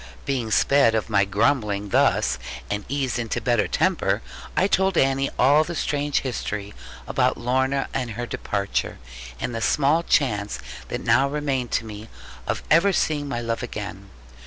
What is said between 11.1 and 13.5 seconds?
remained to me of ever seeing my